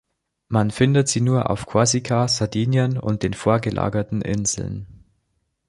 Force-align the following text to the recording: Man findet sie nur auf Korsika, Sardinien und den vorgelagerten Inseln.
Man 0.47 0.71
findet 0.71 1.07
sie 1.09 1.21
nur 1.21 1.51
auf 1.51 1.67
Korsika, 1.67 2.27
Sardinien 2.27 2.97
und 2.97 3.21
den 3.21 3.35
vorgelagerten 3.35 4.23
Inseln. 4.23 5.05